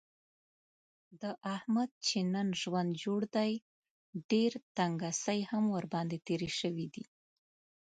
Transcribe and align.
د 1.21 1.23
احمد 1.55 1.89
چې 2.07 2.17
نن 2.33 2.47
ژوند 2.61 2.91
جوړ 3.03 3.21
دی، 3.35 3.51
ډېر 4.31 4.51
تنګڅۍ 4.77 5.39
هم 5.51 5.63
ورباندې 5.75 6.17
تېرې 6.27 6.49
شوي 6.59 6.87
دي. 6.93 7.05